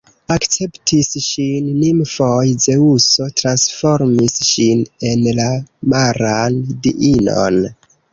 [0.33, 4.81] Akceptis ŝin nimfoj, Zeŭso transformis ŝin
[5.11, 5.47] en la
[5.95, 7.61] maran diinon.